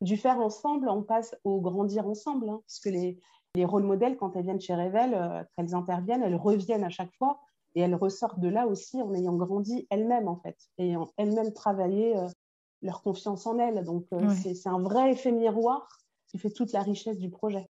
[0.00, 3.20] du faire ensemble, on passe au grandir ensemble, hein, parce que les,
[3.54, 7.14] les rôles modèles, quand elles viennent chez Revel, euh, elles interviennent, elles reviennent à chaque
[7.14, 7.40] fois
[7.74, 11.52] et elles ressortent de là aussi en ayant grandi elles-mêmes, en fait, et en elles-mêmes
[11.52, 12.26] travaillé euh,
[12.82, 13.84] leur confiance en elles.
[13.84, 14.54] Donc, euh, ouais.
[14.54, 15.86] c'est un vrai effet miroir
[16.28, 17.68] qui fait toute la richesse du projet.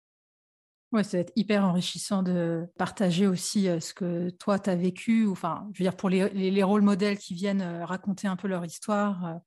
[0.91, 5.27] Ouais, ça va être hyper enrichissant de partager aussi ce que toi, tu as vécu.
[5.27, 8.49] Enfin, je veux dire, pour les, les, les rôles modèles qui viennent raconter un peu
[8.49, 9.39] leur histoire,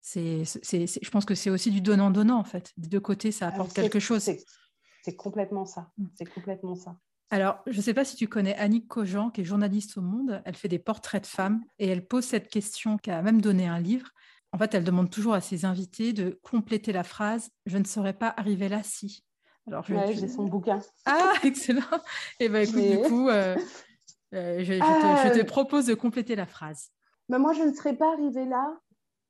[0.00, 2.72] c'est, je pense que c'est aussi du donnant-donnant, en fait.
[2.76, 4.30] Des deux côtés, ça apporte quelque chose.
[5.02, 5.90] C'est complètement ça.
[5.98, 6.06] Mmh.
[6.14, 6.96] C'est complètement ça.
[7.30, 10.42] Alors, je ne sais pas si tu connais Annick Cogent, qui est journaliste au Monde.
[10.44, 13.66] Elle fait des portraits de femmes et elle pose cette question, qui a même donné
[13.66, 14.08] un livre.
[14.52, 18.14] En fait, elle demande toujours à ses invités de compléter la phrase «Je ne serais
[18.14, 19.24] pas arrivée là si».
[19.66, 20.80] Alors, je ouais, j'ai son bouquin.
[21.04, 21.80] Ah, excellent.
[22.38, 22.96] Et eh bien, écoute, Mais...
[22.96, 23.56] du coup, euh,
[24.34, 26.90] euh, je, je, ah, te, je, te, propose de compléter la phrase.
[27.28, 28.78] Ben moi, je ne serais pas arrivée là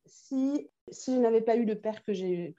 [0.07, 2.55] si, si je n'avais pas eu le père que j'ai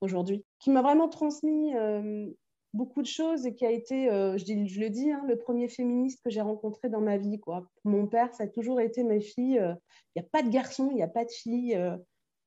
[0.00, 2.26] aujourd'hui, qui m'a vraiment transmis euh,
[2.72, 5.36] beaucoup de choses et qui a été, euh, je, dis, je, le dis, hein, le
[5.36, 7.38] premier féministe que j'ai rencontré dans ma vie.
[7.38, 7.66] Quoi.
[7.84, 9.54] Mon père, ça a toujours été mes filles.
[9.54, 9.74] Il euh,
[10.16, 11.74] n'y a pas de garçon, il n'y a pas de fille.
[11.74, 11.96] Euh,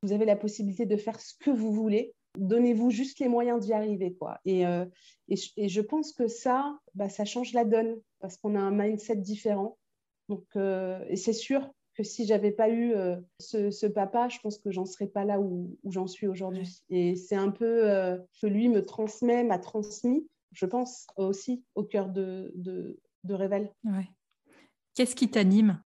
[0.01, 2.13] vous avez la possibilité de faire ce que vous voulez.
[2.37, 4.13] Donnez-vous juste les moyens d'y arriver.
[4.13, 4.39] Quoi.
[4.45, 4.85] Et, euh,
[5.27, 8.71] et, et, je pense que ça, bah, ça change la donne parce qu'on a un
[8.71, 9.77] mindset différent.
[10.29, 14.57] Donc, et c'est sûr que si j'avais pas eu euh, ce, ce, papa, je pense
[14.59, 16.81] que j'en serais pas là où, où j'en suis aujourd'hui.
[16.89, 21.83] Et c'est un peu euh, que lui me transmet, m'a transmis, je pense aussi au
[21.83, 23.71] cœur de, de, de Rével.
[23.85, 24.07] Ouais.
[24.93, 25.81] Qu'est-ce qui t'anime?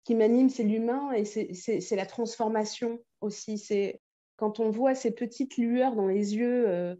[0.00, 3.56] Ce qui m'anime, c'est l'humain et c'est la transformation aussi.
[3.56, 4.00] C'est
[4.42, 6.96] quand on voit ces petites lueurs dans les yeux euh,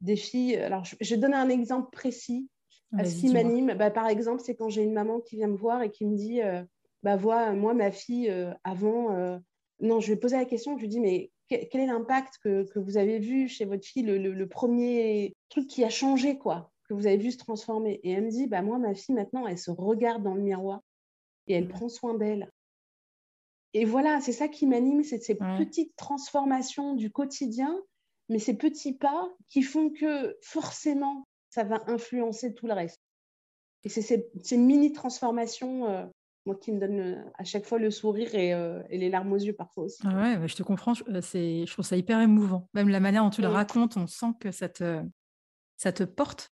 [0.00, 0.56] des filles.
[0.56, 2.48] Alors, je, je vais donner un exemple précis.
[2.94, 5.82] ce qui m'anime, bah, par exemple, c'est quand j'ai une maman qui vient me voir
[5.82, 6.62] et qui me dit euh,
[7.02, 9.38] bah voilà, moi, ma fille, euh, avant,
[9.80, 12.64] non, je lui ai posé la question, je lui dit, mais quel est l'impact que,
[12.72, 16.38] que, vous avez vu chez votre fille, le, le, le, premier truc qui a changé,
[16.38, 18.00] quoi, que vous avez vu se transformer?
[18.02, 20.80] Et elle me dit, bah moi, ma fille, maintenant, elle se regarde dans le miroir
[21.48, 22.50] et elle prend soin d'elle.
[23.74, 25.58] Et voilà, c'est ça qui m'anime, c'est ces ouais.
[25.58, 27.78] petites transformations du quotidien,
[28.28, 33.00] mais ces petits pas qui font que forcément, ça va influencer tout le reste.
[33.84, 36.06] Et c'est ces, ces mini transformations euh,
[36.46, 39.32] moi qui me donne euh, à chaque fois le sourire et, euh, et les larmes
[39.32, 40.00] aux yeux parfois aussi.
[40.04, 42.68] Ah ouais, bah, je te comprends, je, je trouve ça hyper émouvant.
[42.74, 45.02] Même la manière dont tu le racontes, on sent que ça te,
[45.76, 46.48] ça te porte.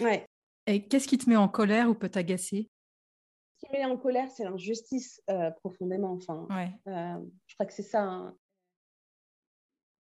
[0.00, 0.26] Ouais.
[0.66, 2.68] Et qu'est-ce qui te met en colère ou peut t'agacer?
[2.68, 2.75] Ce
[3.66, 6.12] qui me met en colère, c'est l'injustice euh, profondément.
[6.12, 6.70] Enfin, ouais.
[6.88, 8.02] euh, je crois que c'est ça.
[8.02, 8.36] Hein.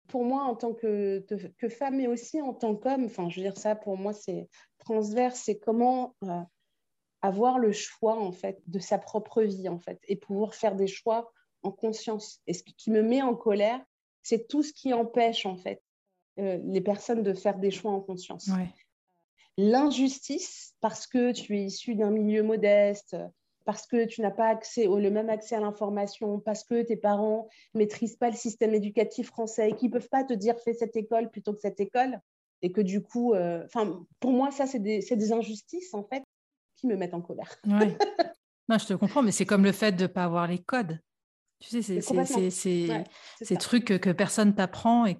[0.09, 1.25] Pour moi, en tant que,
[1.59, 4.49] que, femme, mais aussi en tant qu'homme, enfin, je veux dire ça, pour moi, c'est
[4.79, 5.41] transverse.
[5.45, 6.41] C'est comment euh,
[7.23, 10.87] avoir le choix en fait de sa propre vie en fait et pouvoir faire des
[10.87, 12.41] choix en conscience.
[12.47, 13.83] Et ce qui me met en colère,
[14.23, 15.83] c'est tout ce qui empêche en fait
[16.37, 18.49] les personnes de faire des choix en conscience.
[18.49, 18.69] Ouais.
[19.57, 23.17] L'injustice parce que tu es issu d'un milieu modeste,
[23.65, 26.97] parce que tu n'as pas accès au, le même accès à l'information, parce que tes
[26.97, 30.97] parents maîtrisent pas le système éducatif français et qui peuvent pas te dire fais cette
[30.97, 32.21] école plutôt que cette école
[32.63, 36.23] et que du coup, enfin euh, pour moi ça c'est des, des injustices en fait
[36.77, 37.57] qui me mettent en colère.
[37.67, 37.97] Ouais.
[38.69, 40.99] non, je te comprends, mais c'est comme le fait de ne pas avoir les codes.
[41.61, 43.05] Tu sais, c'est ouais,
[43.41, 45.17] ces trucs que, que personne t'apprend et,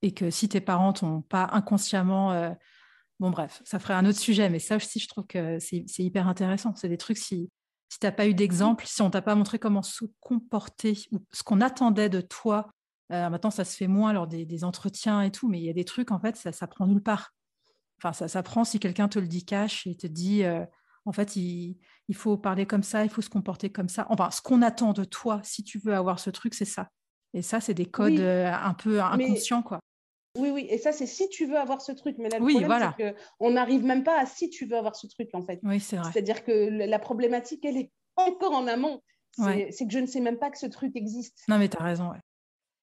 [0.00, 2.32] et que si tes parents t'ont pas inconsciemment.
[2.32, 2.50] Euh...
[3.20, 6.26] Bon, bref, ça ferait un autre sujet, mais ça aussi, je trouve que c'est hyper
[6.26, 6.74] intéressant.
[6.74, 7.50] C'est des trucs, si,
[7.88, 11.18] si tu n'as pas eu d'exemple, si on t'a pas montré comment se comporter ou
[11.32, 12.70] ce qu'on attendait de toi,
[13.12, 15.70] euh, maintenant, ça se fait moins lors des, des, entretiens et tout, mais il y
[15.70, 17.32] a des trucs, en fait, ça, ça prend nulle part.
[17.98, 20.64] Enfin, ça s'apprend si quelqu'un te le dit cash et te dit, euh,
[21.04, 24.06] en fait, il, il, faut parler comme ça, il faut se comporter comme ça.
[24.08, 26.88] Enfin, ce qu'on attend de toi, si tu veux avoir ce truc, c'est ça.
[27.34, 29.80] Et ça, c'est des codes oui, euh, un peu inconscients, quoi.
[30.36, 32.16] Oui, oui, et ça, c'est si tu veux avoir ce truc.
[32.18, 32.94] Mais là, le oui, problème, voilà.
[32.98, 35.60] c'est qu'on n'arrive même pas à si tu veux avoir ce truc, en fait.
[35.62, 36.10] Oui, c'est vrai.
[36.12, 39.00] C'est-à-dire que la problématique, elle est encore en amont.
[39.36, 41.42] C'est que je ne sais même pas que ce truc existe.
[41.48, 42.20] Non, mais tu as raison, ouais.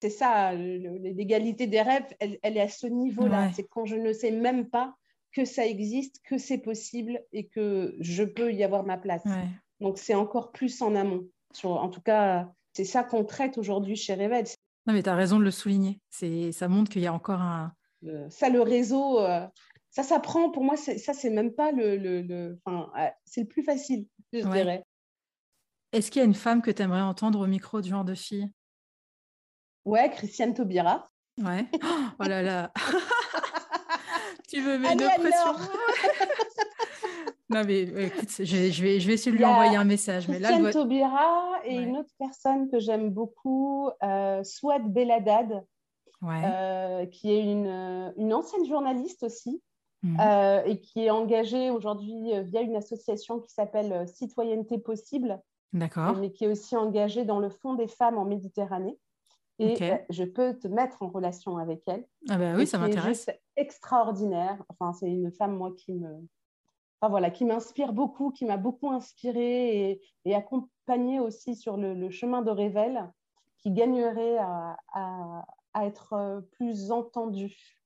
[0.02, 3.52] C'est ça, l'égalité des rêves, elle, est à ce niveau-là.
[3.54, 4.96] C'est quand je ne sais même pas
[5.32, 9.24] que ça existe, que c'est possible et que je peux y avoir ma place.
[9.80, 11.28] Donc, c'est encore plus en amont.
[11.64, 14.46] en tout cas, c'est ça qu'on traite aujourd'hui chez Revel.
[14.88, 16.02] Non, mais tu as raison de le souligner.
[16.10, 17.74] Ça montre qu'il y a encore un.
[18.30, 19.48] ça, le réseau, euh,
[19.90, 20.52] ça s'apprend.
[20.52, 21.98] Pour moi, ça, c'est même pas le.
[21.98, 24.84] le, Enfin, euh, c'est le plus facile, je dirais.
[25.92, 28.16] Est-ce qu'il y a une femme que tu aimerais entendre au micro du genre de
[28.16, 28.50] fille?
[29.84, 31.10] Ouais, Christiane Taubira.
[31.38, 31.66] Ouais.
[32.20, 32.72] Oh là là.
[34.48, 35.70] tu veux mettre de pression
[37.52, 40.28] Non, mais écoute, je, vais, je, vais, je vais essayer de lui envoyer un message.
[40.28, 40.40] Mais
[40.72, 45.64] Taubira et une autre personne que j'aime beaucoup, euh, Swat Beladad,
[46.24, 49.62] euh, qui est une, une, ancienne journaliste aussi.
[50.04, 50.18] Mhm.
[50.20, 55.40] Euh, et qui est engagée aujourd'hui euh, via une association qui s'appelle Citoyenneté Possible,
[55.74, 56.18] D'accord.
[56.18, 58.98] mais qui est aussi engagée dans le Fonds des femmes en Méditerranée.
[59.60, 59.78] Et
[60.10, 62.04] je peux te mettre en relation avec elle.
[62.30, 63.26] Ah bah oui, ça m'intéresse.
[63.26, 64.64] C'est extraordinaire.
[64.70, 66.10] Enfin, c'est une femme, moi, qui me,
[67.10, 72.44] voilà, qui m'inspire beaucoup, qui m'a beaucoup inspirée et, et accompagnée aussi sur le, chemin
[72.44, 73.12] de Révèle,
[73.58, 77.82] qui gagnerait à, à, être euh, plus entendue.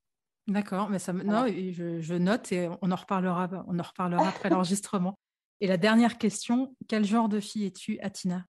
[0.48, 4.50] D'accord, mais ça, non, je, je, note et on en reparlera, on en reparlera après
[4.50, 5.18] l'enregistrement.
[5.62, 8.46] Et la dernière question, quel genre de fille es-tu, Atina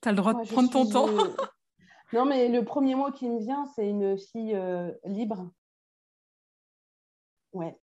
[0.00, 1.06] Tu as le droit de prendre ton temps.
[2.12, 5.48] non, mais le premier mot qui me vient, c'est une fille euh, libre.
[7.52, 7.78] Ouais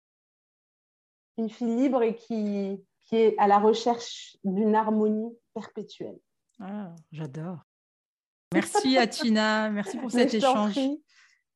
[1.37, 6.19] une fille libre et qui, qui est à la recherche d'une harmonie perpétuelle.
[6.59, 7.59] Ah, j'adore.
[8.53, 10.79] Merci Atina, merci pour cet échange.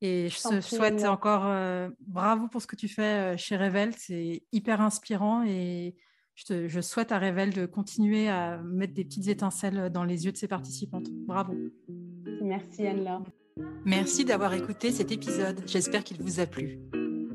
[0.02, 3.94] Et je te souhaite encore euh, bravo pour ce que tu fais euh, chez Revel.
[3.96, 5.94] C'est hyper inspirant et
[6.34, 10.26] je, te, je souhaite à Revel de continuer à mettre des petites étincelles dans les
[10.26, 11.08] yeux de ses participantes.
[11.10, 11.54] Bravo.
[12.42, 13.24] Merci Anne-Laure.
[13.84, 15.62] Merci d'avoir écouté cet épisode.
[15.66, 16.80] J'espère qu'il vous a plu.